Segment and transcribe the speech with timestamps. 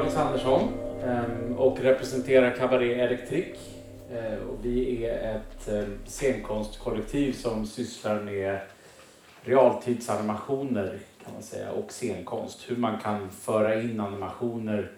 [0.00, 0.68] Alexandersson
[1.04, 3.46] ehm, och representerar Cabaret Electric.
[4.12, 8.58] Eh, och vi är ett eh, scenkonstkollektiv som sysslar med
[9.44, 12.70] realtidsanimationer kan man säga och scenkonst.
[12.70, 14.90] Hur man kan föra in animationer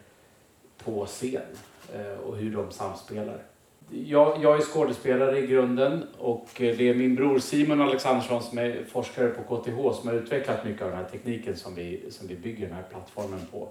[0.85, 1.43] på scen
[1.95, 3.39] eh, och hur de samspelar.
[3.91, 8.85] Jag, jag är skådespelare i grunden och det är min bror Simon Alexandersson som är
[8.93, 12.37] forskare på KTH som har utvecklat mycket av den här tekniken som vi, som vi
[12.37, 13.69] bygger den här plattformen på.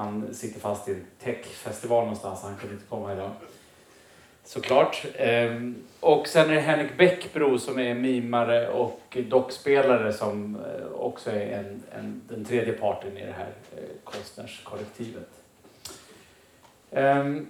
[0.00, 3.30] Han sitter fast i en techfestival någonstans, han kunde inte komma idag.
[4.44, 5.06] Såklart.
[5.14, 11.30] Ehm, och sen är det Henrik Bäckbro som är mimare och dockspelare som eh, också
[11.30, 15.30] är en, en, den tredje parten i det här eh, konstnärskollektivet.
[16.90, 17.46] Ehm,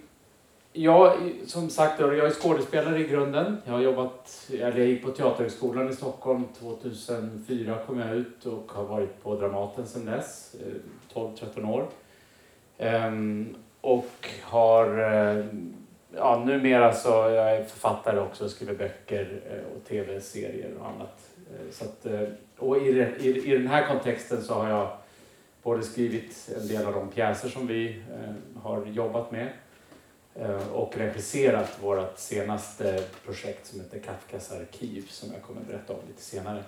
[0.73, 3.57] jag, som sagt, jag är skådespelare i grunden.
[3.65, 8.73] Jag har jobbat, eller jag gick på Teaterhögskolan i Stockholm 2004 kom jag ut och
[8.73, 11.89] har varit på Dramaten sedan dess, eh, 12-13 år.
[12.81, 15.47] Um, och har, uh,
[16.15, 21.31] ja numera så jag är författare också och skriver böcker uh, och tv-serier och annat.
[21.53, 22.07] Uh, så att,
[22.59, 24.89] och i, i, i den här kontexten så har jag
[25.63, 28.03] både skrivit en del av de pjäser som vi
[28.63, 29.49] har jobbat med
[30.73, 35.99] och regisserat vårt senaste projekt som heter Kafkas arkiv som jag kommer att berätta om
[36.09, 36.63] lite senare.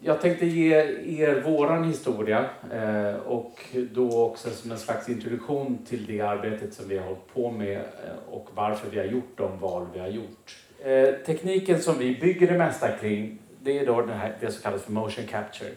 [0.00, 0.74] Jag tänkte ge
[1.22, 3.60] er våran historia eh, och
[3.92, 7.76] då också som en slags introduktion till det arbetet som vi har hållit på med
[7.76, 10.56] eh, och varför vi har gjort de val vi har gjort.
[10.84, 14.62] Eh, tekniken som vi bygger det mesta kring det är då det, här, det som
[14.62, 15.70] kallas för motion capture.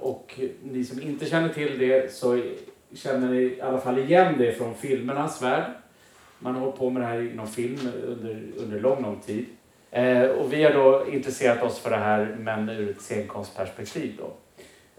[0.00, 2.42] Och ni som inte känner till det så
[2.94, 5.72] känner ni i alla fall igen det från filmernas värld.
[6.38, 9.46] Man har hållit på med det här inom film under, under lång, lång tid.
[9.90, 14.18] Eh, och vi har då intresserat oss för det här men ur ett scenkonstperspektiv.
[14.18, 14.32] Då.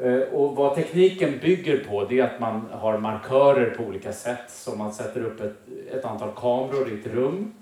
[0.06, 4.50] Eh, och vad tekniken bygger på det är att man har markörer på olika sätt.
[4.50, 5.56] Så man sätter upp ett,
[5.92, 7.54] ett antal kameror i ett rum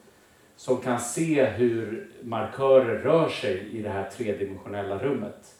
[0.55, 5.55] som kan se hur markörer rör sig i det här tredimensionella rummet.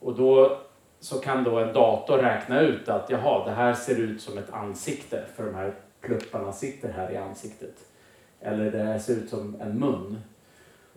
[0.00, 0.58] Och då
[1.00, 4.52] så kan då en dator räkna ut att jaha, det här ser ut som ett
[4.52, 7.74] ansikte för de här plupparna sitter här i ansiktet.
[8.40, 10.18] Eller det här ser ut som en mun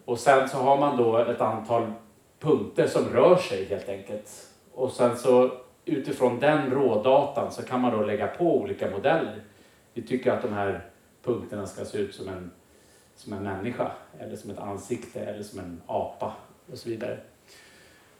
[0.05, 1.93] och sen så har man då ett antal
[2.39, 4.49] punkter som rör sig helt enkelt.
[4.73, 5.51] Och sen så
[5.85, 9.41] utifrån den rådatan så kan man då lägga på olika modeller.
[9.93, 10.85] Vi tycker att de här
[11.23, 12.51] punkterna ska se ut som en,
[13.15, 16.33] som en människa, eller som ett ansikte, eller som en apa
[16.71, 17.17] och så vidare.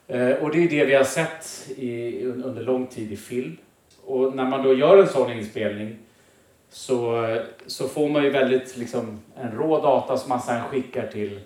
[0.08, 3.58] Eh, och det är det vi har sett i, under lång tid i film.
[4.06, 5.98] Och när man då gör en sån inspelning
[6.70, 7.28] så,
[7.66, 11.40] så får man ju väldigt liksom, en rå data som man sedan skickar till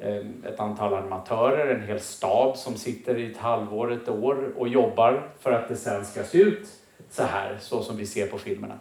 [0.00, 4.68] Eh, ett antal animatörer, en hel stab som sitter i ett halvår, ett år och
[4.68, 6.68] jobbar för att det sen ska se ut
[7.10, 8.78] så här, så som vi ser på filmerna.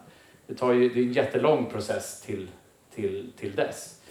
[0.47, 2.47] Det, tar ju, det är en jättelång process till,
[2.95, 4.01] till, till dess.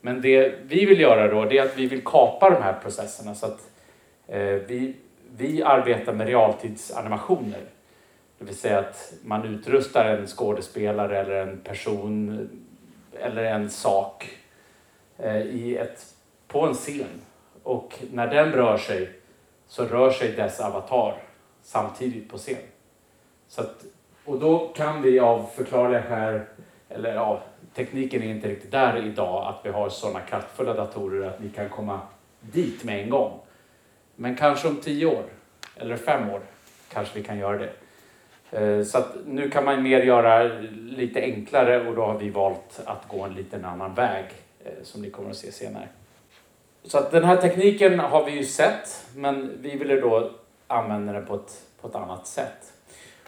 [0.00, 3.34] Men det vi vill göra då, det är att vi vill kapa de här processerna
[3.34, 3.70] så att
[4.26, 4.96] eh, vi,
[5.36, 7.64] vi arbetar med realtidsanimationer.
[8.38, 12.48] Det vill säga att man utrustar en skådespelare eller en person
[13.20, 14.30] eller en sak
[15.18, 16.06] eh, i ett
[16.50, 17.20] på en scen
[17.62, 19.10] och när den rör sig
[19.66, 21.14] så rör sig dess avatar
[21.62, 22.56] samtidigt på scen.
[23.48, 23.84] Så att,
[24.24, 26.40] och då kan vi av förklarliga skäl,
[26.88, 27.42] eller ja,
[27.74, 31.68] tekniken är inte riktigt där idag att vi har sådana kraftfulla datorer att vi kan
[31.68, 32.00] komma
[32.40, 33.40] dit med en gång.
[34.16, 35.24] Men kanske om tio år
[35.76, 36.40] eller fem år
[36.92, 37.72] kanske vi kan göra det.
[38.50, 42.80] Eh, så att nu kan man mer göra lite enklare och då har vi valt
[42.84, 44.24] att gå en liten annan väg
[44.64, 45.88] eh, som ni kommer att se senare.
[46.84, 50.30] Så att den här tekniken har vi ju sett, men vi ville då
[50.66, 52.72] använda den på ett, på ett annat sätt.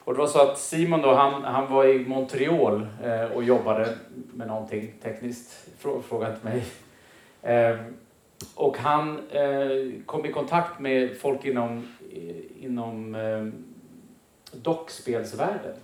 [0.04, 3.96] Och det var så att Simon då, han, han var i Montreal eh, och jobbade
[4.32, 5.68] med någonting tekniskt,
[6.08, 6.64] fråga inte mig.
[7.42, 7.76] Eh,
[8.54, 11.88] och han eh, kom i kontakt med folk inom,
[12.60, 13.46] inom eh,
[14.52, 15.74] dockspelsvärlden.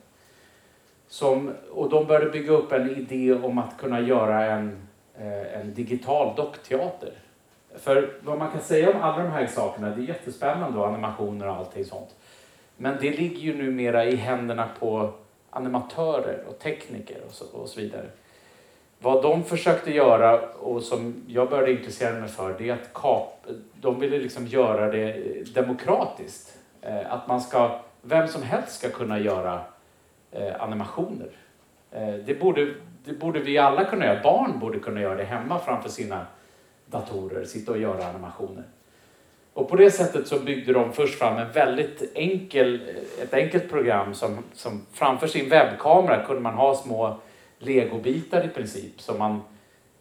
[1.09, 4.89] Som, och de började bygga upp en idé om att kunna göra en,
[5.19, 7.13] eh, en digital dockteater
[7.81, 11.49] för vad man kan säga om alla de här sakerna, det är jättespännande och animationer
[11.49, 12.15] och allting sånt.
[12.77, 15.13] Men det ligger ju numera i händerna på
[15.51, 18.07] animatörer och tekniker och så, och så vidare.
[19.01, 23.47] Vad de försökte göra och som jag började intressera mig för, det är att kap,
[23.81, 25.15] de ville liksom göra det
[25.55, 26.59] demokratiskt.
[26.83, 29.61] Eh, att man ska, vem som helst ska kunna göra
[30.33, 31.29] eh, animationer.
[31.91, 34.23] Eh, det, borde, det borde vi alla kunna göra.
[34.23, 36.27] Barn borde kunna göra det hemma framför sina
[36.91, 38.65] datorer, sitta och göra animationer.
[39.53, 42.81] Och på det sättet så byggde de först fram en väldigt enkel,
[43.23, 47.17] ett enkelt program som, som framför sin webbkamera kunde man ha små
[47.59, 49.41] legobitar i princip som man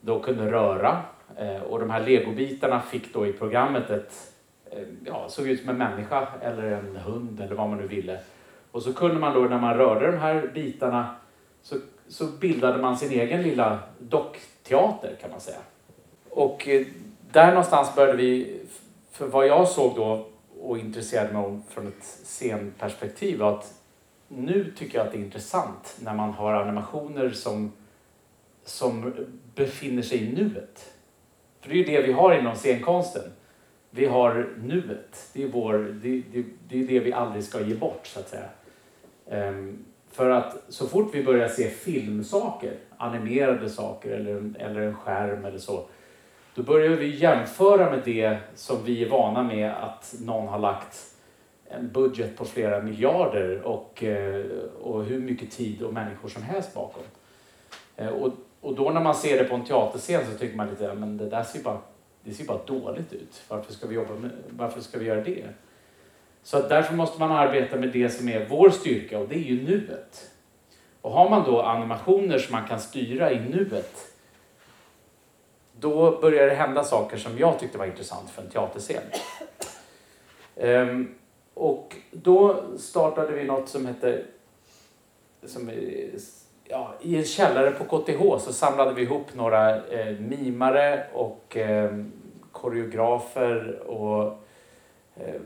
[0.02, 1.02] då kunde röra.
[1.38, 4.34] Eh, och de här legobitarna fick då i programmet ett,
[4.72, 8.20] eh, ja, såg ut som en människa eller en hund eller vad man nu ville.
[8.72, 11.16] Och så kunde man då när man rörde de här bitarna
[11.62, 11.76] så,
[12.08, 15.60] så bildade man sin egen lilla dockteater kan man säga.
[16.38, 16.86] Och eh,
[17.32, 18.60] där någonstans började vi,
[19.12, 20.28] för vad jag såg då
[20.62, 23.74] och intresserade mig om från ett scenperspektiv var att
[24.28, 27.72] nu tycker jag att det är intressant när man har animationer som,
[28.66, 29.14] som
[29.56, 30.94] befinner sig i nuet.
[31.62, 33.32] För det är ju det vi har inom scenkonsten.
[33.90, 35.30] Vi har nuet.
[35.34, 38.30] Det är, vår, det, det, det, är det vi aldrig ska ge bort så att
[38.30, 38.50] säga.
[39.50, 45.46] Um, för att så fort vi börjar se filmsaker, animerade saker eller, eller en skärm
[45.46, 45.86] eller så,
[46.58, 51.16] då börjar vi jämföra med det som vi är vana med att någon har lagt
[51.70, 54.46] en budget på flera miljarder och, eh,
[54.82, 57.04] och hur mycket tid och människor som helst bakom.
[57.96, 60.94] Eh, och, och då när man ser det på en teaterscen så tycker man lite,
[60.94, 61.78] men det där ser bara,
[62.24, 63.44] det ser bara dåligt ut.
[63.48, 65.46] Varför ska vi jobba med, varför ska vi göra det?
[66.44, 69.44] Så att därför måste man arbeta med det som är vår styrka och det är
[69.44, 70.32] ju nuet.
[71.02, 74.17] Och har man då animationer som man kan styra i nuet
[75.80, 79.04] då började det hända saker som jag tyckte var intressant för en teaterscen.
[80.56, 81.16] Um,
[81.54, 84.24] och då startade vi något som hette,
[85.46, 85.72] som,
[86.64, 91.92] ja, i en källare på KTH så samlade vi ihop några eh, mimare och eh,
[92.52, 94.24] koreografer och
[95.16, 95.42] eh,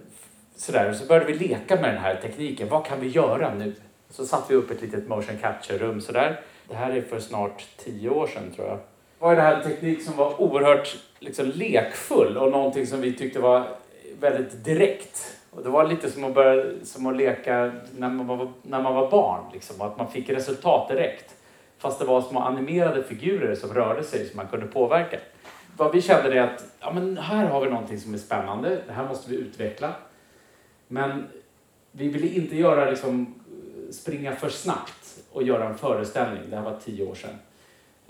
[0.55, 0.89] sådär.
[0.89, 2.69] Och så började vi leka med den här tekniken.
[2.69, 3.75] Vad kan vi göra nu?
[4.09, 6.41] Så satte vi upp ett litet motion capture-rum sådär.
[6.67, 8.79] Det här är för snart tio år sedan tror jag
[9.21, 13.39] var det här en teknik som var oerhört liksom, lekfull och någonting som vi tyckte
[13.39, 13.67] var
[14.19, 15.37] väldigt direkt.
[15.51, 18.95] Och det var lite som att, börja, som att leka när man var, när man
[18.95, 21.35] var barn, liksom, att man fick resultat direkt.
[21.77, 25.19] Fast det var små animerade figurer som rörde sig som man kunde påverka.
[25.77, 28.93] Vad vi kände är att ja, men här har vi någonting som är spännande, det
[28.93, 29.93] här måste vi utveckla.
[30.87, 31.27] Men
[31.91, 33.41] vi ville inte göra liksom,
[33.91, 37.35] springa för snabbt och göra en föreställning, det här var tio år sedan.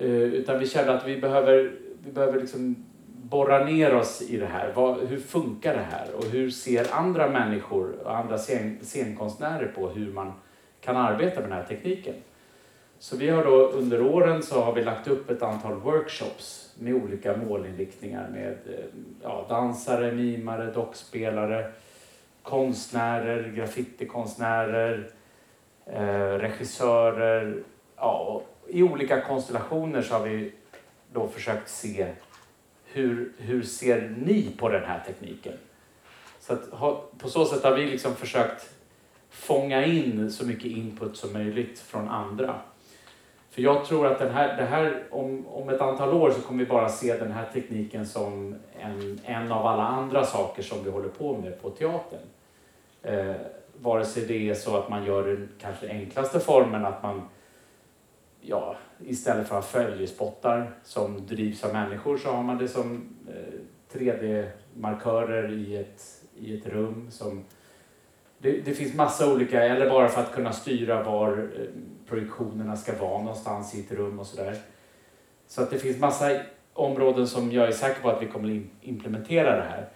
[0.01, 1.71] Eh, utan vi kände att vi behöver,
[2.03, 2.75] vi behöver liksom
[3.07, 4.71] borra ner oss i det här.
[4.75, 6.07] Vad, hur funkar det här?
[6.18, 10.33] Och hur ser andra människor och andra scen, scenkonstnärer på hur man
[10.81, 12.15] kan arbeta med den här tekniken?
[13.00, 16.94] Så vi har då under åren så har vi lagt upp ett antal workshops med
[16.94, 18.86] olika målinriktningar med eh,
[19.24, 21.71] ja, dansare, mimare, dockspelare,
[22.44, 25.09] konstnärer, graffitikonstnärer,
[25.86, 27.63] eh, regissörer.
[27.98, 30.52] Ja, i olika konstellationer så har vi
[31.13, 32.08] då försökt se
[32.86, 35.54] hur, hur ser ni på den här tekniken?
[36.40, 36.72] Så att,
[37.18, 38.69] på så sätt har vi liksom försökt
[39.30, 42.56] fånga in så mycket input som möjligt från andra.
[43.52, 46.63] För jag tror att den här, det här, om, om ett antal år så kommer
[46.63, 50.90] vi bara se den här tekniken som en, en av alla andra saker som vi
[50.90, 52.19] håller på med på teatern.
[53.04, 53.36] Eh,
[53.82, 57.22] vare sig det är så att man gör den kanske enklaste formen, att man
[58.41, 63.15] ja, istället för att ha följespottar som drivs av människor så har man det som
[63.27, 66.01] eh, 3D-markörer i ett,
[66.36, 67.07] i ett rum.
[67.12, 67.43] Som,
[68.38, 71.65] det, det, finns massa olika, eller bara för att kunna styra var eh,
[72.10, 74.57] projektionerna ska vara någonstans i ett rum och sådär.
[75.48, 76.39] Så att det finns massa
[76.74, 79.89] områden som jag är säker på att vi kommer implementera det här.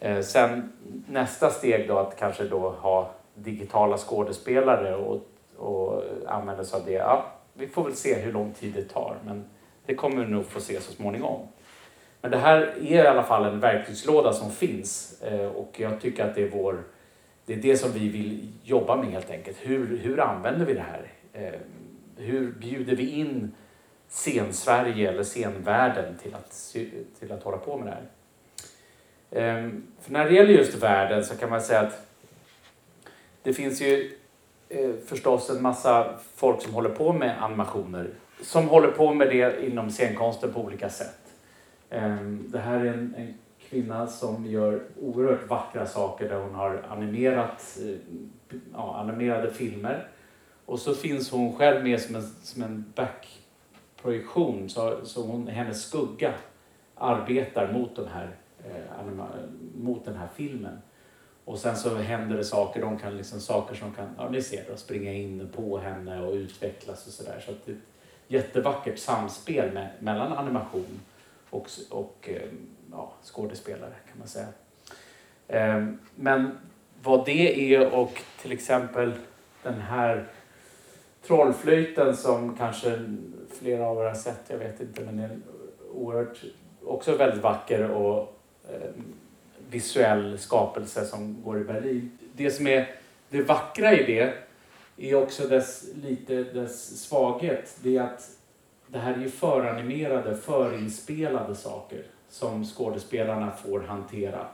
[0.00, 0.72] Eh, sen
[1.08, 5.20] nästa steg då att kanske då ha digitala skådespelare och,
[5.56, 6.92] och använda sig av det.
[6.92, 9.44] Ja, vi får väl se hur lång tid det tar, men
[9.86, 11.48] det kommer vi nog få se så småningom.
[12.20, 16.24] Men det här är i alla fall en verktygslåda som finns eh, och jag tycker
[16.24, 16.84] att det är vår
[17.46, 19.56] det är det som vi vill jobba med helt enkelt.
[19.60, 21.12] Hur, hur använder vi det här?
[21.32, 21.60] Eh,
[22.16, 23.54] hur bjuder vi in
[24.08, 26.76] scen-Sverige eller scenvärlden till att,
[27.18, 28.06] till att hålla på med det här?
[29.30, 32.08] Ehm, för när det gäller just världen så kan man säga att
[33.42, 34.18] det finns ju
[34.68, 38.10] eh, förstås en massa folk som håller på med animationer.
[38.42, 41.34] Som håller på med det inom scenkonsten på olika sätt.
[41.90, 43.34] Eh, det här är en, en,
[43.68, 50.08] kvinna som gör oerhört vackra saker där hon har animerat, eh, ja, animerade filmer.
[50.66, 55.88] Och så finns hon själv med som en, som en backprojektion, så, så hon, hennes
[55.88, 56.34] skugga
[56.94, 59.28] arbetar mot, de här, eh, anima,
[59.76, 60.78] mot den här filmen.
[61.46, 64.76] Och sen så händer det saker, de kan liksom, saker som kan, ja ni ser,
[64.76, 67.42] springa in på henne och utvecklas och sådär.
[67.46, 67.82] Så att det är ett
[68.28, 71.00] jättevackert samspel med, mellan animation
[71.50, 72.48] och, och eh,
[72.92, 74.46] ja, skådespelare kan man säga.
[75.48, 76.58] Ehm, men
[77.02, 79.12] vad det är och till exempel
[79.62, 80.26] den här
[81.26, 83.16] trollflöjten som kanske
[83.60, 85.38] flera av er har sett, jag vet inte, men den är
[85.92, 86.42] oerhört,
[86.84, 88.38] också väldigt vacker och
[88.70, 89.14] ehm,
[89.70, 92.18] visuell skapelse som går i Berlin.
[92.32, 92.94] Det som är
[93.28, 94.34] det vackra i det
[94.96, 97.78] är också dess, lite dess svaghet.
[97.82, 98.30] Det är att
[98.86, 104.46] det här är ju föranimerade, förinspelade saker som skådespelarna får hantera.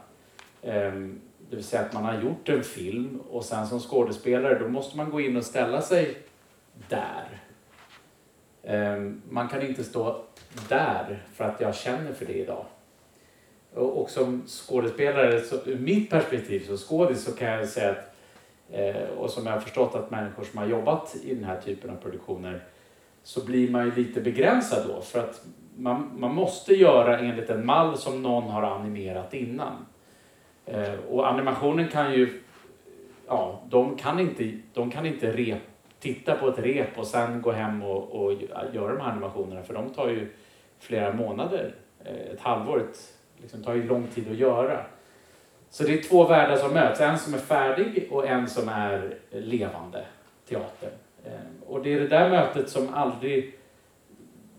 [0.61, 4.67] Ehm, det vill säga att man har gjort en film och sen som skådespelare då
[4.67, 6.17] måste man gå in och ställa sig
[6.89, 7.41] där.
[8.63, 10.23] Ehm, man kan inte stå
[10.69, 12.65] där för att jag känner för det idag.
[13.75, 18.15] Och, som skådespelare, så, ur mitt perspektiv som skådis så kan jag säga att
[18.71, 21.89] eh, och som jag har förstått att människor som har jobbat i den här typen
[21.89, 22.63] av produktioner
[23.23, 27.65] så blir man ju lite begränsad då för att man, man måste göra enligt en
[27.65, 29.85] mall som någon har animerat innan.
[30.65, 32.41] Eh, och animationen kan ju,
[33.27, 35.61] ja, de kan inte, de kan inte rep,
[35.99, 38.33] titta på ett rep och sen gå hem och, och
[38.73, 40.29] göra de här animationerna för de tar ju
[40.79, 41.75] flera månader,
[42.05, 42.99] eh, ett halvår, ett,
[43.43, 44.85] liksom, tar ju lång tid att göra.
[45.69, 49.17] Så det är två världar som möts, en som är färdig och en som är
[49.31, 50.05] levande
[50.49, 50.89] teater.
[51.25, 51.31] Eh,
[51.67, 53.59] och det är det där mötet som aldrig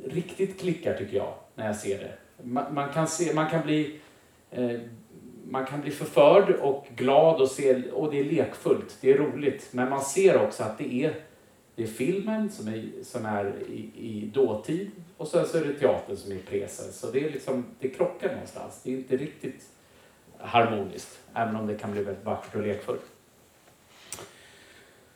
[0.05, 2.13] riktigt klickar tycker jag, när jag ser det.
[2.43, 4.01] Man, man kan, se, man kan bli
[4.51, 4.81] eh,
[5.51, 9.69] man kan bli förförd och glad och se, och det är lekfullt, det är roligt.
[9.71, 11.15] Men man ser också att det är,
[11.75, 14.91] det är filmen som är, som är i, i dåtid
[15.25, 16.99] och sen så är det teatern som är i presens.
[16.99, 18.81] Så det är liksom, det krockar någonstans.
[18.83, 19.69] Det är inte riktigt
[20.39, 23.03] harmoniskt, även om det kan bli väldigt vackert och lekfullt.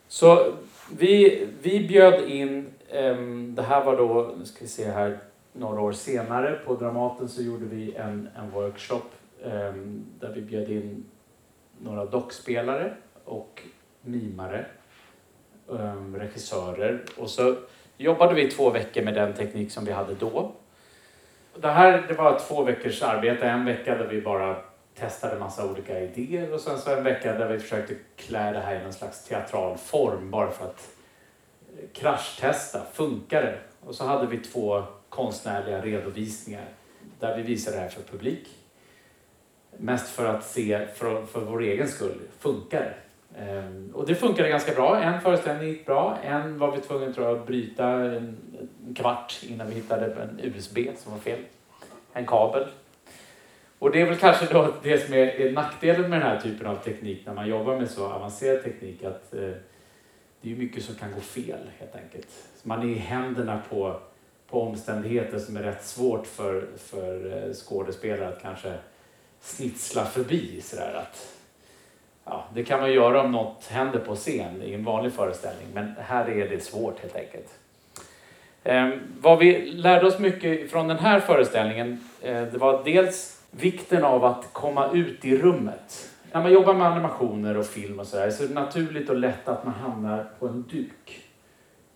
[0.07, 0.55] Så
[0.99, 5.19] vi, vi bjöd in, um, det här var då, nu ska vi se här,
[5.53, 9.05] några år senare på Dramaten så gjorde vi en, en workshop
[9.43, 11.05] um, där vi bjöd in
[11.79, 13.63] några dockspelare och
[14.01, 14.67] mimare,
[15.67, 17.57] um, regissörer och så
[17.99, 20.53] jobbade vi två veckor med den teknik som vi hade då.
[21.55, 24.57] Det här det var två veckors arbete, en vecka där vi bara
[24.95, 28.81] testade massa olika idéer och sen så en vecka där vi försökte klä det här
[28.81, 30.89] i någon slags teatral form bara för att
[31.93, 33.59] kraschtesta, funkar det?
[33.87, 36.65] Och så hade vi två konstnärliga redovisningar
[37.21, 38.49] där vi visade det här för publik.
[39.77, 42.95] Mest för att se för, för vår egen skull, funkar det?
[43.41, 45.03] Ehm, och det funkade ganska bra.
[45.03, 48.37] En föreställning gick bra, en var vi tvungna tror jag, att bryta en,
[48.87, 51.39] en kvart innan vi hittade en USB som var fel.
[52.13, 52.67] En kabel.
[53.79, 56.67] Och det är väl kanske då det som är, är nackdelen med den här typen
[56.67, 59.51] av teknik när man jobbar med så avancerad teknik att eh,
[60.41, 62.29] det är mycket som kan gå fel helt enkelt.
[62.57, 64.01] Så man är i händerna på,
[64.51, 68.75] på omständigheter som är rätt svårt för, för eh, skådespelare att kanske
[69.41, 70.61] snitsla förbi.
[70.61, 71.38] Sådär att,
[72.31, 75.95] ja, det kan man göra om något händer på scen i en vanlig föreställning men
[75.99, 77.59] här är det svårt helt enkelt.
[78.65, 78.89] Eh,
[79.21, 84.25] vad vi lärde oss mycket från den här föreställningen eh, det var dels vikten av
[84.25, 88.45] att komma ut i rummet när man jobbar med animationer och film och sådär så
[88.45, 91.25] är det naturligt och lätt att man hamnar på en duk.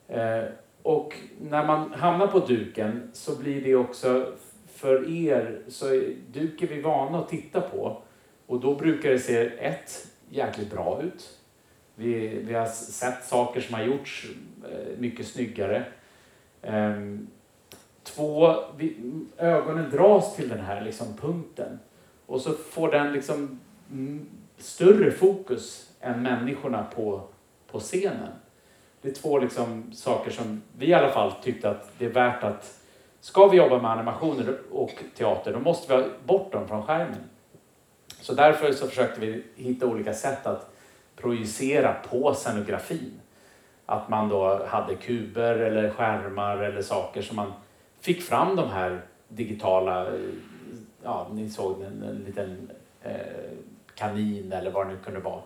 [0.08, 0.44] Eh,
[0.82, 4.32] och när man hamnar på duken så blir det också,
[4.74, 8.02] för er, så är, duk är vi vana att titta på.
[8.46, 11.38] Och då brukar det se ett, jäkligt bra ut.
[11.94, 14.26] Vi, vi har sett saker som har gjorts
[14.64, 15.84] eh, mycket snyggare.
[16.62, 17.26] Ehm,
[18.02, 18.96] två, vi,
[19.36, 21.78] ögonen dras till den här liksom, punkten.
[22.26, 23.60] Och så får den liksom
[24.58, 27.22] större fokus än människorna på,
[27.70, 28.32] på scenen.
[29.02, 32.44] Det är två liksom saker som vi i alla fall tyckte att det är värt
[32.44, 32.78] att
[33.22, 37.30] Ska vi jobba med animationer och teater, då måste vi ha bort dem från skärmen.
[38.22, 40.74] Så därför så försökte vi hitta olika sätt att
[41.16, 43.20] projicera på scenografin.
[43.86, 47.52] Att man då hade kuber eller skärmar eller saker som man
[48.00, 50.06] fick fram de här digitala,
[51.02, 52.70] ja ni såg en, en liten
[53.02, 53.12] eh,
[53.94, 55.42] kanin eller vad det nu kunde vara.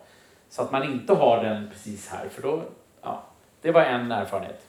[0.48, 2.62] Så att man inte har den precis här, för då,
[3.02, 3.22] ja,
[3.60, 4.66] det var en erfarenhet.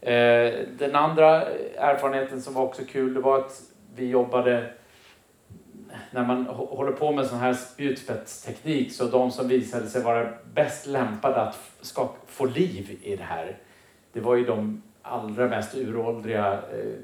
[0.00, 1.42] Eh, den andra
[1.76, 3.62] erfarenheten som var också kul, det var att
[3.94, 4.72] vi jobbade
[6.10, 10.86] när man håller på med sån här spjutspetsteknik så de som visade sig vara bäst
[10.86, 11.58] lämpade att
[12.26, 13.58] få liv i det här,
[14.12, 16.94] det var ju de allra mest uråldriga eh,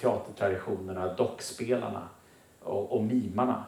[0.00, 2.08] teatertraditionerna, dockspelarna
[2.60, 3.64] och, och mimarna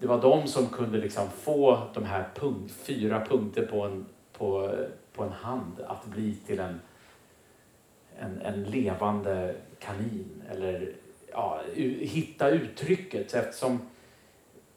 [0.00, 4.74] det var de som kunde liksom få de här punkt, fyra punkter på en, på,
[5.12, 6.80] på en hand att bli till en,
[8.18, 10.42] en, en levande kanin.
[10.50, 10.92] Eller
[11.32, 11.60] ja,
[12.00, 13.80] hitta uttrycket eftersom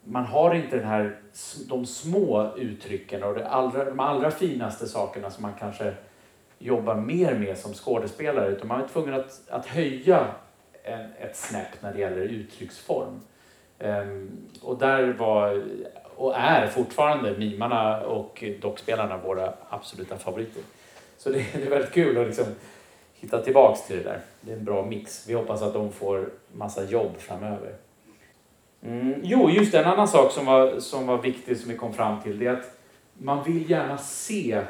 [0.04, 1.16] man har inte den här,
[1.68, 5.94] de små uttrycken och det allra, de allra finaste sakerna som man kanske
[6.58, 8.48] jobbar mer med som skådespelare.
[8.48, 10.26] Utan man är tvungen att, att höja
[10.82, 13.20] en, ett snäpp när det gäller uttrycksform.
[13.78, 14.30] Um,
[14.62, 15.62] och där var,
[16.16, 20.62] och är fortfarande mimarna och dockspelarna våra absoluta favoriter.
[21.18, 22.46] Så det, det är väldigt kul att liksom
[23.24, 24.20] hitta tillbaks till det där.
[24.40, 25.28] Det är en bra mix.
[25.28, 27.74] Vi hoppas att de får massa jobb framöver.
[28.82, 29.14] Mm.
[29.22, 32.22] Jo, just det, en annan sak som var, som var viktig som vi kom fram
[32.22, 32.78] till det är att
[33.18, 34.62] man vill gärna se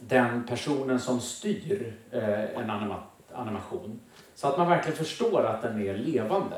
[0.00, 3.02] den personen som styr eh, en anima
[3.32, 4.00] animation.
[4.34, 6.56] Så att man verkligen förstår att den är levande.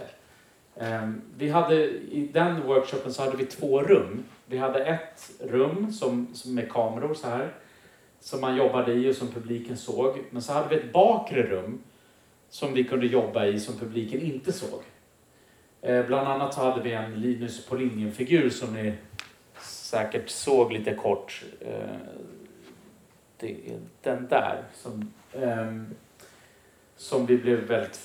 [0.77, 4.25] Eh, vi hade, I den workshopen så hade vi två rum.
[4.47, 7.53] Vi hade ett rum som, som med kameror så här
[8.21, 10.19] som man jobbade i och som publiken såg.
[10.31, 11.83] Men så hade vi ett bakre rum
[12.49, 14.83] som vi kunde jobba i som publiken inte såg.
[15.83, 18.95] Eh, bland annat så hade vi en Linus på linjen-figur som ni
[19.63, 21.45] säkert såg lite kort.
[21.61, 21.97] Eh,
[23.37, 25.87] det är den där som, ehm,
[26.97, 28.01] som vi blev väldigt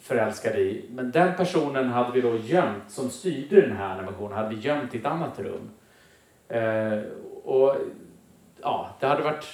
[0.00, 0.84] förälskade i.
[0.90, 4.94] Men den personen hade vi då gömt, som styrde den här animationen, hade vi gömt
[4.94, 5.70] i ett annat rum.
[6.48, 7.02] Eh,
[7.44, 7.76] och
[8.62, 9.44] ja, det hade varit,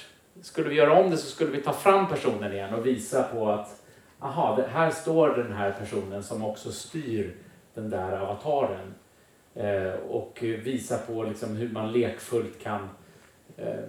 [0.41, 3.49] skulle vi göra om det så skulle vi ta fram personen igen och visa på
[3.49, 3.81] att
[4.19, 7.35] aha, här står den här personen som också styr
[7.73, 8.93] den där avataren.
[9.55, 12.89] Eh, och visa på liksom hur man lekfullt kan
[13.57, 13.79] eh,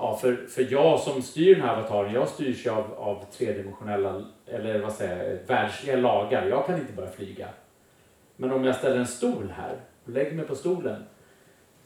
[0.00, 4.24] Ja, för, för jag som styr den här avataren, jag styrs ju av, av tredimensionella,
[4.46, 6.46] eller vad säger jag, världsliga lagar.
[6.46, 7.48] Jag kan inte bara flyga.
[8.36, 11.04] Men om jag ställer en stol här och lägger mig på stolen,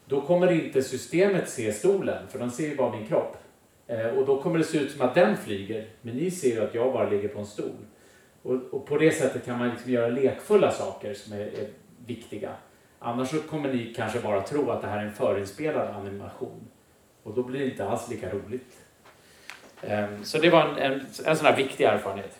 [0.06, 3.36] då kommer inte systemet se stolen, för de ser ju bara min kropp.
[3.86, 6.60] Eh, och då kommer det se ut som att den flyger, men ni ser ju
[6.60, 7.76] att jag bara ligger på en stol.
[8.42, 11.68] Och, och på det sättet kan man liksom göra lekfulla saker som är, är,
[12.06, 12.50] viktiga.
[12.98, 16.60] Annars så kommer ni kanske bara tro att det här är en förinspelad animation.
[17.22, 18.76] Och då blir det inte alls lika roligt.
[19.82, 22.38] Eh, så det var en, en, en sån här viktig erfarenhet.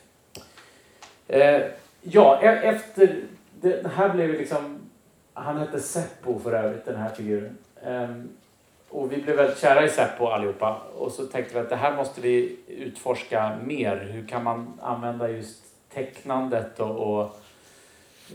[1.28, 1.62] Eh,
[2.02, 3.16] ja, e-, efter...
[3.60, 4.81] Det, här blev liksom...
[5.34, 7.58] Han hette Seppo för övrigt, den här figuren.
[7.84, 8.28] Um,
[8.88, 10.82] och vi blev väldigt kära i Seppo allihopa.
[10.96, 13.96] Och så tänkte vi att det här måste vi utforska mer.
[13.96, 15.64] Hur kan man använda just
[15.94, 17.22] tecknandet och, och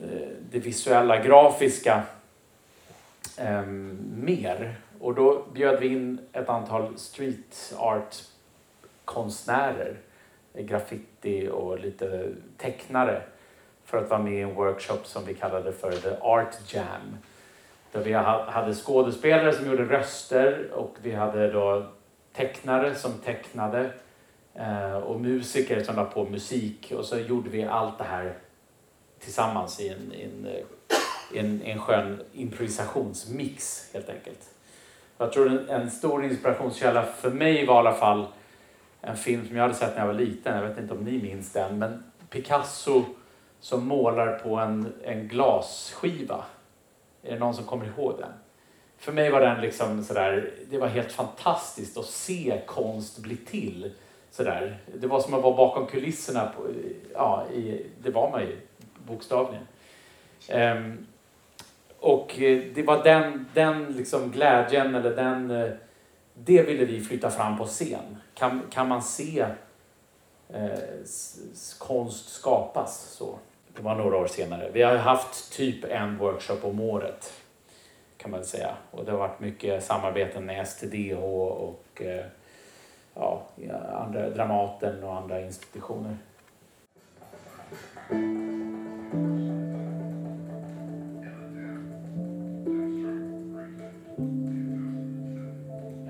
[0.03, 2.03] eh, det visuella, grafiska
[3.38, 3.65] eh,
[4.15, 4.75] mer.
[4.99, 8.15] Och då bjöd vi in ett antal street art
[9.05, 9.97] konstnärer,
[10.53, 13.21] graffiti och lite tecknare
[13.88, 17.17] för att vara med i en workshop som vi kallade för The Art Jam.
[17.91, 21.86] Där vi hade skådespelare som gjorde röster och vi hade då
[22.34, 23.91] tecknare som tecknade
[24.56, 28.34] eh, och musiker som la på musik och så gjorde vi allt det här
[29.19, 34.50] tillsammans i en, en, eh, en, en skön improvisationsmix helt enkelt.
[35.17, 38.28] Jag tror en, en stor inspirationskälla för mig var i alla fall
[39.02, 41.21] en film som jag hade sett när jag var liten, jag vet inte om ni
[41.21, 43.06] minns den, men Picasso
[43.60, 46.46] som målar på en, en glasskiva.
[47.24, 48.32] Är det någon som kommer ihåg den?
[48.98, 53.91] För mig var den liksom sådär, det var helt fantastiskt att se konst bli till
[54.32, 54.78] Sådär.
[54.93, 56.46] Det var som att vara bakom kulisserna.
[56.46, 56.67] På,
[57.13, 58.58] ja, i, det var man ju
[59.08, 59.67] bokstavligen.
[60.54, 61.06] Um,
[62.00, 65.72] och eh, det var den, den liksom glädjen, eller den, eh,
[66.34, 68.17] det ville vi flytta fram på scen.
[68.34, 69.46] Kan, kan man se
[70.53, 70.79] eh,
[71.79, 73.36] konst skapas så?
[73.75, 74.69] Det var några år senare.
[74.73, 77.33] Vi har haft typ en workshop om året
[78.17, 78.75] kan man säga.
[78.91, 82.25] Och det har varit mycket samarbeten med STDH och eh,
[83.13, 83.47] ja,
[83.93, 86.17] andra Dramaten och andra institutioner.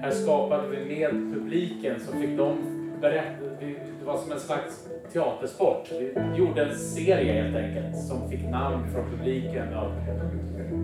[0.02, 2.58] Här skapade vi med publiken så fick de
[3.02, 3.47] berätta.
[3.60, 5.92] Det var som en slags teatersport.
[5.92, 9.92] Vi gjorde en serie helt enkelt som fick namn från publiken och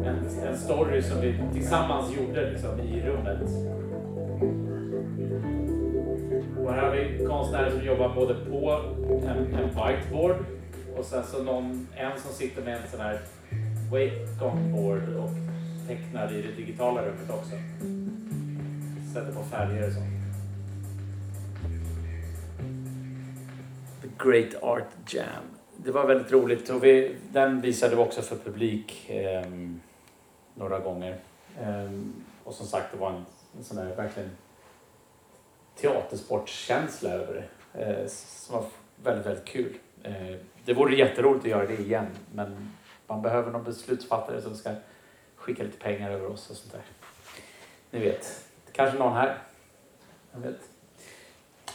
[0.05, 3.41] en, en story som vi tillsammans gjorde liksom, i rummet.
[6.63, 8.71] Och här har vi konstnärer som jobbar både på
[9.27, 10.35] en, en whiteboard
[10.97, 13.19] och sen så någon, en som sitter med en sån här
[13.91, 15.29] wake-on-board och
[15.87, 17.55] tecknar i det digitala rummet också.
[19.13, 20.12] Sätter på färger och sånt.
[24.17, 25.43] Great Art Jam.
[25.77, 29.45] Det var väldigt roligt och vi, den visade vi också för publik eh,
[30.53, 31.17] några gånger.
[31.61, 31.91] Eh,
[32.43, 33.25] och som sagt, det var en,
[33.57, 34.29] en sån där verkligen
[35.75, 37.83] teatersportkänsla över det.
[37.83, 38.65] Eh, som var
[39.03, 39.77] väldigt, väldigt kul.
[40.03, 42.71] Eh, det vore jätteroligt att göra det igen men
[43.07, 44.69] man behöver någon beslutsfattare som ska
[45.35, 46.81] skicka lite pengar över oss och sånt där.
[47.91, 49.37] Ni vet, kanske någon här.
[50.31, 50.59] Jag vet.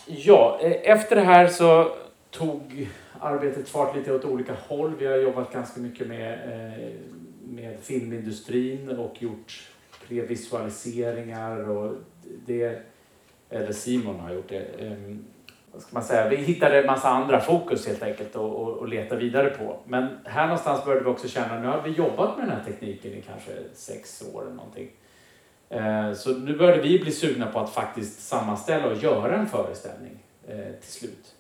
[0.07, 1.97] Ja, eh, efter det här så
[2.31, 2.89] tog
[3.21, 4.95] arbetet fart lite åt olika håll.
[4.99, 6.95] Vi har jobbat ganska mycket med, eh,
[7.45, 9.69] med filmindustrin och gjort
[10.09, 11.95] previsualiseringar och
[12.47, 12.83] det,
[13.51, 14.65] eller Simon har gjort det.
[14.79, 15.25] Ehm,
[15.73, 16.29] vad ska man säga?
[16.29, 19.81] Vi hittade en massa andra fokus helt enkelt och, och, och leta vidare på.
[19.87, 23.13] Men här någonstans började vi också känna, nu har vi jobbat med den här tekniken
[23.13, 24.91] i kanske sex år eller någonting.
[25.69, 30.19] Eh, så nu började vi bli sugna på att faktiskt sammanställa och göra en föreställning
[30.49, 31.35] eh, till slut.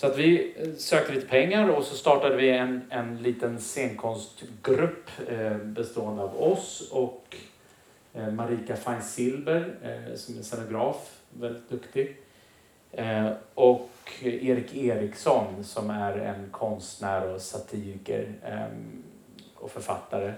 [0.00, 5.10] Så att vi eh, sökte lite pengar och så startade vi en, en liten scenkonstgrupp
[5.28, 7.36] eh, bestående av oss och
[8.14, 9.74] eh, Marika Feinsilber
[10.16, 12.16] som är scenograf, väldigt duktig.
[13.54, 13.90] Och
[14.22, 18.32] Erik Eriksson som är en konstnär och satiriker
[19.54, 20.32] och författare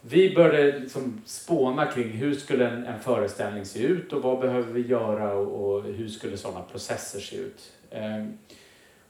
[0.00, 4.72] vi började liksom spåna kring hur skulle en, en föreställning se ut och vad behöver
[4.72, 7.72] vi göra och, och hur skulle sådana processer se ut.
[7.90, 8.38] Ehm,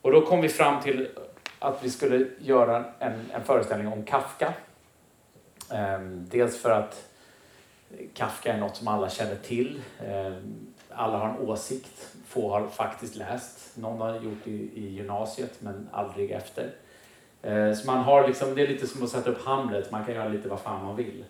[0.03, 1.09] och då kom vi fram till
[1.59, 4.53] att vi skulle göra en, en föreställning om Kafka.
[5.73, 7.09] Ehm, dels för att
[8.15, 9.83] Kafka är något som alla känner till.
[10.07, 12.17] Ehm, alla har en åsikt.
[12.27, 13.77] Få har faktiskt läst.
[13.77, 16.71] Någon har gjort det i, i gymnasiet men aldrig efter.
[17.75, 20.29] Så man har liksom, det är lite som att sätta upp Hamlet, man kan göra
[20.29, 21.25] lite vad fan man vill.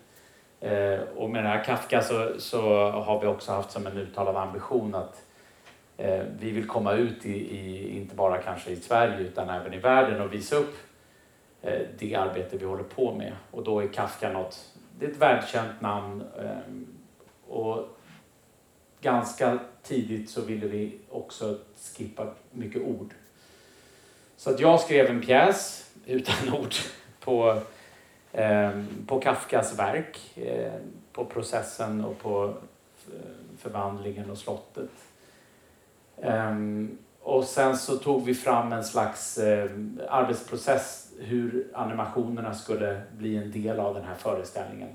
[1.17, 4.95] Och med den här Kafka så, så har vi också haft som en uttalad ambition
[4.95, 5.28] att
[6.01, 9.79] Eh, vi vill komma ut i, i, inte bara kanske i Sverige utan även i
[9.79, 10.77] världen och visa upp
[11.63, 13.33] eh, det arbete vi håller på med.
[13.51, 17.89] Och då är Kafka något, det är ett världskänt namn eh, och
[19.01, 21.59] ganska tidigt så ville vi också
[21.97, 23.15] skippa mycket ord.
[24.37, 26.75] Så att jag skrev en pjäs utan ord
[27.21, 27.63] på,
[28.33, 30.73] eh, på Kafkas verk, eh,
[31.13, 32.55] på processen och på
[33.59, 34.91] förvandlingen och slottet.
[36.23, 39.71] Um, och sen så tog vi fram en slags eh,
[40.09, 44.89] arbetsprocess hur animationerna skulle bli en del av den här föreställningen.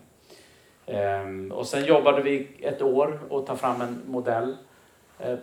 [0.86, 4.58] Um, och sen jobbade vi ett år och ta fram en modell
[5.20, 5.36] eh,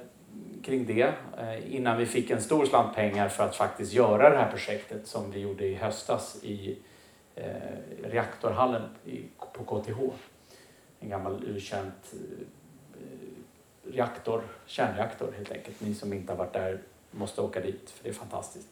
[0.65, 4.37] kring det eh, innan vi fick en stor slant pengar för att faktiskt göra det
[4.37, 6.79] här projektet som vi gjorde i höstas i
[7.35, 7.45] eh,
[8.05, 8.83] reaktorhallen
[9.53, 9.99] på KTH.
[11.01, 12.47] En gammal urkänt eh,
[13.93, 15.81] reaktor, kärnreaktor helt enkelt.
[15.81, 16.79] Ni som inte har varit där
[17.11, 18.69] måste åka dit för det är fantastiskt.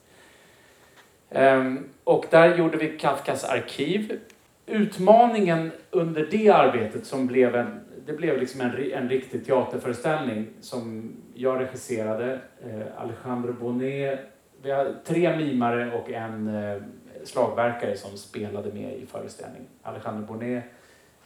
[1.30, 4.20] Ehm, och där gjorde vi Kafkas arkiv.
[4.66, 11.12] Utmaningen under det arbetet som blev en det blev liksom en, en riktig teaterföreställning som
[11.34, 12.40] jag regisserade.
[12.64, 14.20] Eh, Alejandro Bonet,
[14.62, 16.82] vi har tre mimare och en eh,
[17.24, 19.68] slagverkare som spelade med i föreställningen.
[19.82, 20.64] Alejandro Bonet,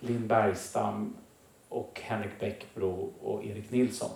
[0.00, 1.16] Linn Bergstam
[1.72, 4.10] och Henrik Bäckbro och Erik Nilsson.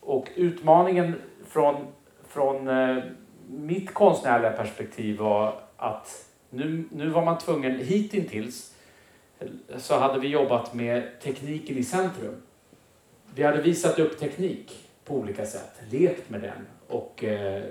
[0.00, 1.14] Och utmaningen
[1.46, 1.86] från,
[2.28, 3.04] från eh,
[3.48, 8.74] mitt konstnärliga perspektiv var att nu, nu var man tvungen hittills
[9.38, 12.42] eh, så hade vi jobbat med tekniken i centrum.
[13.34, 17.62] Vi hade visat upp teknik på olika sätt, lekt med den och, eh,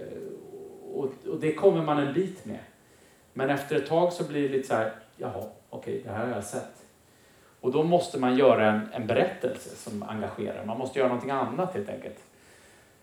[0.93, 2.59] och, och det kommer man en bit med.
[3.33, 6.36] Men efter ett tag så blir det lite så här, jaha, okej, det här har
[6.36, 6.82] jag sett.
[7.63, 10.65] Och då måste man göra en, en berättelse som engagerar.
[10.65, 12.23] Man måste göra någonting annat helt enkelt.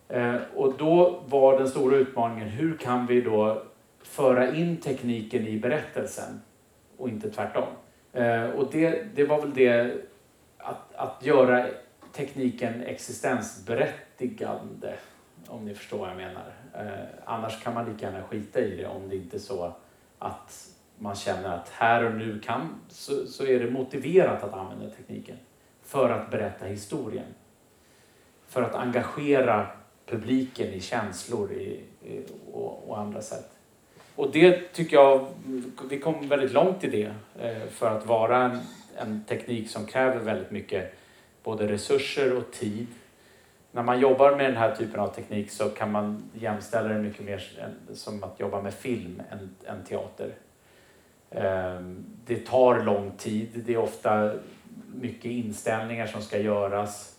[0.09, 3.62] Eh, och då var den stora utmaningen, hur kan vi då
[4.03, 6.40] föra in tekniken i berättelsen
[6.96, 7.68] och inte tvärtom?
[8.12, 9.94] Eh, och det, det var väl det
[10.59, 11.66] att, att göra
[12.12, 14.94] tekniken existensberättigande,
[15.46, 16.53] om ni förstår vad jag menar.
[16.75, 19.73] Eh, annars kan man lika gärna skita i det om det inte är så
[20.18, 20.68] att
[21.02, 25.36] man känner att här och nu kan, så, så är det motiverat att använda tekniken
[25.82, 27.34] för att berätta historien.
[28.48, 29.66] För att engagera
[30.06, 33.50] publiken i känslor i, i, och, och andra sätt.
[34.14, 35.26] Och det tycker jag,
[35.90, 38.58] vi kom väldigt långt i det eh, för att vara en,
[38.96, 40.94] en teknik som kräver väldigt mycket
[41.42, 42.86] både resurser och tid.
[43.72, 47.24] När man jobbar med den här typen av teknik så kan man jämställa det mycket
[47.24, 47.42] mer
[47.94, 50.34] som att jobba med film än, än teater.
[51.30, 54.32] Ehm, det tar lång tid, det är ofta
[54.94, 57.16] mycket inställningar som ska göras.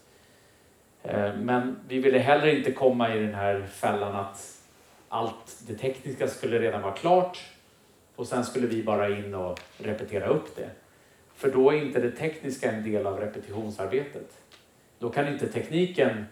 [1.04, 4.58] Ehm, men vi ville heller inte komma i den här fällan att
[5.10, 7.46] allt det tekniska skulle redan vara klart
[8.16, 10.70] och sen skulle vi bara in och repetera upp det.
[11.36, 14.42] För då är inte det tekniska en del av repetitionsarbetet.
[15.00, 16.26] Då kan inte tekniken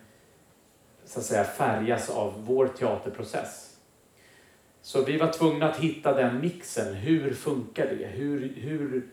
[1.06, 3.69] så att säga färgas av vår teaterprocess.
[4.90, 6.94] Så vi var tvungna att hitta den mixen.
[6.94, 8.06] Hur funkar det?
[8.06, 9.04] Hur, hur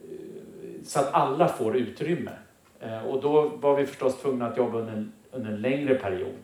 [0.00, 2.30] eh, så att alla får utrymme.
[2.80, 6.42] Eh, och då var vi förstås tvungna att jobba under en, under en längre period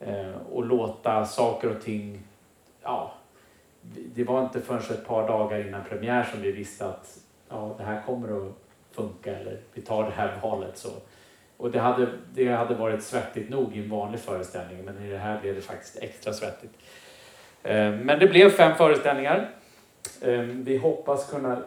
[0.00, 2.22] eh, och låta saker och ting,
[2.82, 3.14] ja,
[4.14, 7.84] det var inte förrän ett par dagar innan premiär som vi visste att ja, det
[7.84, 8.52] här kommer att
[8.92, 10.78] funka eller vi tar det här valet.
[10.78, 10.90] Så.
[11.56, 15.18] Och det hade, det hade varit svettigt nog i en vanlig föreställning men i det
[15.18, 16.72] här blev det faktiskt extra svettigt.
[17.62, 19.50] Eh, men det blev fem föreställningar.
[20.20, 21.62] Eh, vi hoppas kunna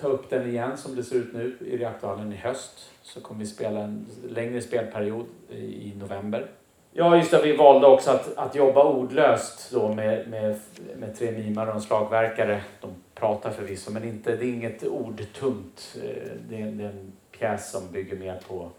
[0.00, 2.90] ta upp den igen som det ser ut nu i reaktorhallen i höst.
[3.02, 6.46] Så kommer vi spela en längre spelperiod i november.
[6.92, 7.42] Ja, just det.
[7.42, 10.60] Vi valde också att, att jobba ordlöst då med, med,
[10.96, 12.60] med tre mimar och en slagverkare.
[12.80, 15.96] De pratar förvisso, men inte, det är inget ordtungt.
[16.04, 18.70] Eh, det är, det är en pjäs som bygger mer på...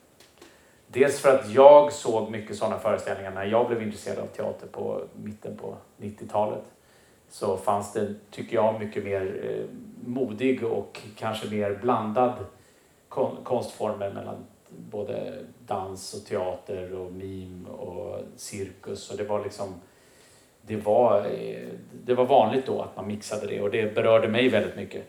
[0.92, 5.02] Dels för att jag såg mycket sådana föreställningar när jag blev intresserad av teater på
[5.24, 6.64] mitten på 90-talet.
[7.30, 9.66] Så fanns det, tycker jag, mycket mer eh,
[10.06, 12.34] modig och kanske mer blandad
[13.44, 14.36] konstformer mellan
[14.70, 19.12] både dans och teater och mim och cirkus.
[19.12, 19.74] Och det var liksom
[20.62, 21.68] det var, eh,
[22.06, 25.04] det var vanligt då att man mixade det och det berörde mig väldigt mycket.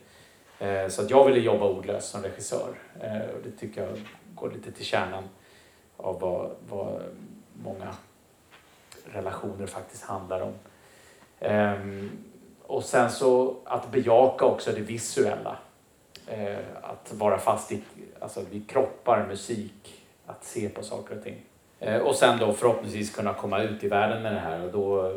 [0.59, 2.75] Eh, så att jag ville jobba ordlöst som regissör.
[3.35, 3.99] Och det tycker jag
[4.35, 5.25] går lite till kärnan
[6.03, 7.03] av vad, vad
[7.65, 7.95] många
[9.05, 10.53] relationer faktiskt handlar om.
[11.41, 12.11] Ehm,
[12.63, 15.59] och sen så att bejaka också det visuella.
[16.27, 17.83] Eh, att vara fast i,
[18.21, 21.37] alltså vi kroppar, musik, att se på saker och ting.
[21.79, 25.17] Eh, och sen då förhoppningsvis kunna komma ut i världen med det här och då,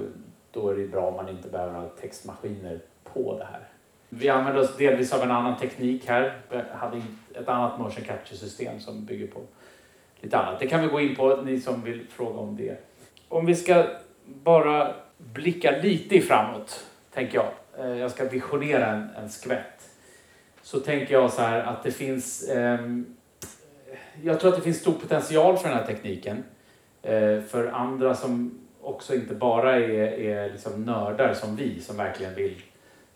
[0.52, 3.68] då är det bra om man inte behöver ha textmaskiner på det här.
[4.10, 6.42] Vi använder oss delvis av en annan teknik här.
[6.50, 7.02] Vi hade
[7.34, 9.40] ett annat motion capture system som bygger på
[10.24, 10.60] lite annat.
[10.60, 12.78] Det kan vi gå in på, ni som vill fråga om det.
[13.28, 13.86] Om vi ska
[14.26, 17.86] bara blicka lite framåt tänker jag.
[17.86, 19.90] Eh, jag ska visionera en, en skvätt.
[20.62, 22.50] Så tänker jag så här att det finns...
[22.50, 22.80] Eh,
[24.24, 26.44] jag tror att det finns stor potential för den här tekniken.
[27.02, 32.36] Eh, för andra som också inte bara är, är liksom nördar som vi som verkligen
[32.36, 32.62] vill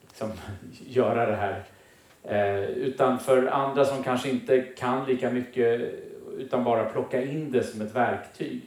[0.02, 0.32] liksom,
[0.86, 1.64] göra det här.
[2.24, 5.94] Eh, utan för andra som kanske inte kan lika mycket
[6.38, 8.62] utan bara plocka in det som ett verktyg.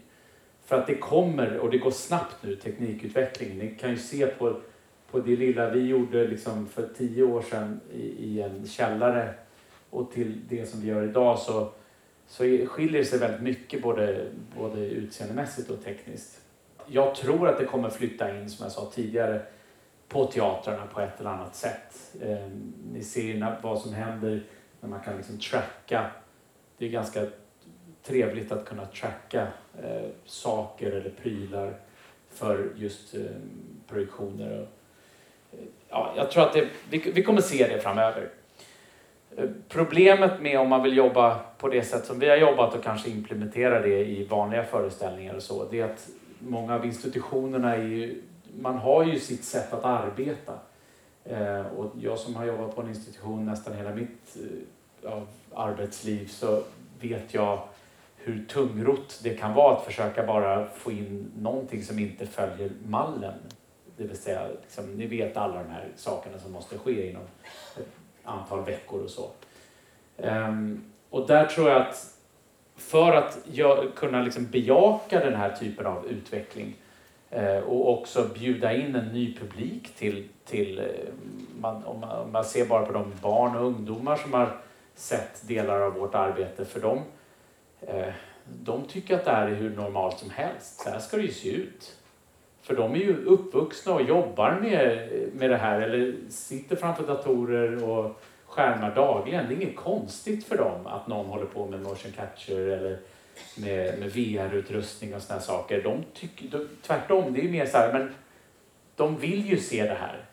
[0.65, 3.59] För att det kommer, och det går snabbt nu, teknikutvecklingen.
[3.59, 4.61] Ni kan ju se på
[5.11, 9.35] på det lilla vi gjorde liksom för tio år sedan i, i, en källare
[9.91, 11.73] och till det som vi gör idag så,
[12.27, 16.41] så skiljer det sig väldigt mycket både, både utseendemässigt och tekniskt.
[16.87, 19.43] Jag tror att det kommer flytta in, som jag sa tidigare,
[20.09, 22.17] på teatrarna på ett eller annat sätt.
[22.23, 22.49] Eh,
[22.93, 24.43] ni ser vad som händer
[24.81, 26.11] när man kan liksom tracka.
[26.79, 27.27] Det är ganska
[28.03, 29.47] trevligt att kunna tracka
[29.83, 31.75] eh, saker eller prylar
[32.31, 33.21] för just eh,
[33.89, 34.61] projektioner.
[34.61, 34.69] Och,
[35.59, 38.29] eh, ja, jag tror att det, vi, vi kommer se det framöver.
[39.37, 42.85] Eh, problemet med om man vill jobba på det sätt som vi har jobbat och
[42.85, 46.09] kanske implementera det i vanliga föreställningar och så, det är att
[46.39, 48.23] många av institutionerna är ju,
[48.61, 50.53] man har ju sitt sätt att arbeta.
[51.25, 54.37] Eh, och jag som har jobbat på en institution nästan hela mitt
[55.05, 55.23] eh,
[55.55, 56.63] arbetsliv så
[57.01, 57.63] vet jag
[58.23, 63.35] hur tungrott det kan vara att försöka bara få in någonting som inte följer mallen.
[63.97, 67.23] Det vill säga, liksom, ni vet alla de här sakerna som måste ske inom
[67.77, 67.87] ett
[68.25, 69.31] antal veckor och så.
[70.17, 72.17] Um, och där tror jag att
[72.77, 76.77] för att jag, kunna liksom bejaka den här typen av utveckling
[77.31, 80.85] eh, och också bjuda in en ny publik till, till eh,
[81.61, 84.57] man, om, man, om man ser bara på de barn och ungdomar som har
[84.95, 86.99] sett delar av vårt arbete, för dem
[87.81, 88.13] Eh,
[88.45, 90.81] de tycker att det här är hur normalt som helst.
[90.81, 91.97] Så här ska det ju se ut.
[92.63, 97.85] För de är ju uppvuxna och jobbar med, med det här eller sitter framför datorer
[97.85, 99.49] och skärmar dagligen.
[99.49, 102.99] Det är inget konstigt för dem att någon håller på med motion capture eller
[103.57, 105.83] med, med VR-utrustning och sådana saker.
[105.83, 108.15] De tycker, de, tvärtom, det är ju mer så här, men
[108.97, 110.25] de vill ju se det här.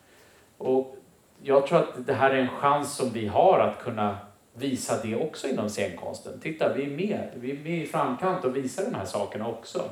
[0.57, 0.97] Och
[1.43, 4.17] jag tror att det här är en chans som vi har att kunna
[4.57, 6.39] visa det också inom scenkonsten.
[6.39, 9.89] Titta, vi är med, vi är med i framkant och visar de här sakerna också.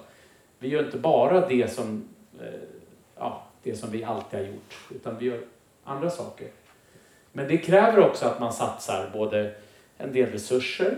[0.59, 2.03] Vi gör inte bara det som
[2.41, 2.59] Eh,
[3.17, 5.39] ja, det som vi alltid har gjort, utan vi gör
[5.83, 6.47] andra saker.
[7.31, 9.53] Men det kräver också att man satsar både
[9.97, 10.97] en del resurser,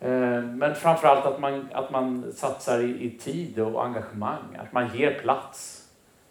[0.00, 4.96] eh, men framförallt att man, att man satsar i, i tid och engagemang, att man
[4.96, 5.84] ger plats.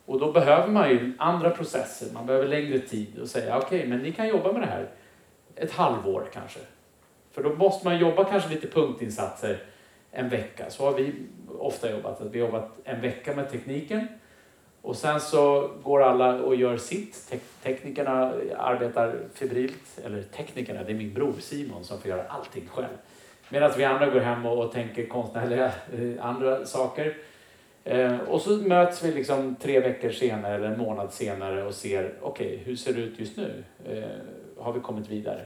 [0.06, 3.90] Och då behöver man ju andra processer, man behöver längre tid och säga okej, okay,
[3.90, 4.88] men ni kan jobba med det här
[5.58, 6.60] ett halvår kanske.
[7.32, 9.64] För då måste man jobba kanske lite punktinsatser
[10.12, 10.70] en vecka.
[10.70, 11.14] Så har vi
[11.60, 14.08] ofta jobbat, att vi har jobbat en vecka med tekniken
[14.82, 17.30] Och sen så går alla och gör sitt.
[17.30, 22.68] Tek teknikerna arbetar febrilt, eller teknikerna, det är min bror Simon som får göra allting
[22.68, 22.98] själv.
[23.50, 27.18] Medan vi andra går hem och, och tänker konstnärliga eh, andra saker.
[27.84, 32.14] Eh, och så möts vi liksom tre veckor senare eller en månad senare och ser,
[32.22, 33.64] okej, okay, hur ser det ut just nu?
[33.86, 34.04] Eh,
[34.68, 35.42] har vi kommit vidare?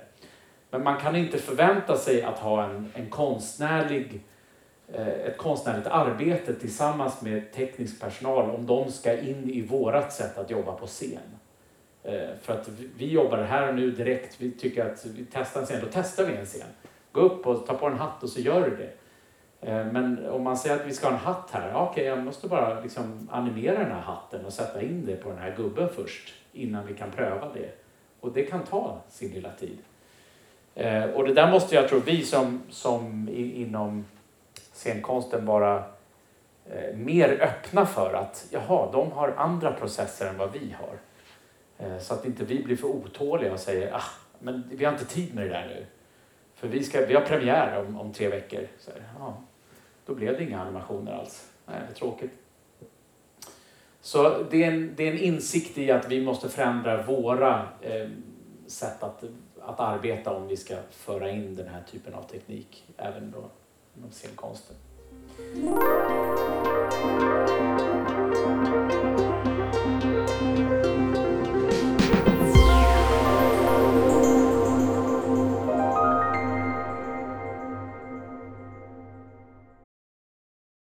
[0.70, 4.22] Men man kan inte förvänta sig att ha en, en konstnärlig,
[4.94, 10.38] eh, ett konstnärligt arbete tillsammans med teknisk personal om de ska in i vårat sätt
[10.38, 11.20] att jobba på scen.
[12.04, 15.66] Eh, för att vi, jobbar här och nu direkt, vi tycker att vi testar en
[15.66, 16.68] scen, då testar vi en scen.
[17.12, 18.92] Gå upp och ta på en hatt och så gör du det.
[19.62, 22.20] Eh, men om man säger att vi ska ha en hatt här, okej okay, jag
[22.20, 25.90] måste bara liksom animera den här hatten och sätta in det på den här gubben
[25.96, 27.70] först innan vi kan pröva det.
[28.22, 29.78] Och det kan ta sin lilla tid.
[30.76, 34.06] Eh, och det där måste jag tro vi som, som inom
[34.74, 35.84] scenkonsten vara
[36.70, 40.98] eh, mer öppna för att jaha, de har andra processer än vad vi har.
[41.78, 44.04] Eh, så att inte vi blir för otåliga och säger ah,
[44.40, 45.86] men vi har inte tid med det där nu.
[46.56, 48.68] För vi, ska, vi har premiär om, om tre veckor.
[48.80, 49.38] Så, ja,
[50.06, 51.50] då blev det inga animationer alls.
[51.66, 52.41] Nej, tråkigt.
[54.02, 58.10] Så det är, en, det är en insikt i att vi måste förändra våra eh,
[58.68, 59.24] sätt att,
[59.62, 63.44] att arbeta om vi ska föra in den här typen av teknik även då
[63.98, 64.76] inom scenkonsten.